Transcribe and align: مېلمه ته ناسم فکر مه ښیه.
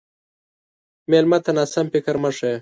مېلمه 1.09 1.39
ته 1.43 1.51
ناسم 1.57 1.85
فکر 1.93 2.15
مه 2.23 2.31
ښیه. 2.37 2.53